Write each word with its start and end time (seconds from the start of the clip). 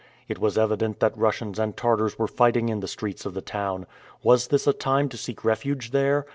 It 0.27 0.39
was 0.39 0.57
evident 0.57 0.99
that 0.99 1.15
Russians 1.15 1.59
and 1.59 1.77
Tartars 1.77 2.17
were 2.17 2.25
fighting 2.25 2.69
in 2.69 2.79
the 2.79 2.87
streets 2.87 3.23
of 3.23 3.35
the 3.35 3.41
town. 3.41 3.85
Was 4.23 4.47
this 4.47 4.65
a 4.65 4.73
time 4.73 5.09
to 5.09 5.15
seek 5.17 5.45
refuge 5.45 5.91
there? 5.91 6.25